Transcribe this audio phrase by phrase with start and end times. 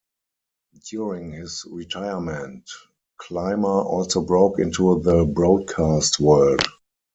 [0.89, 2.67] During his retirement
[3.17, 6.67] Clymer also broke into the broadcast world.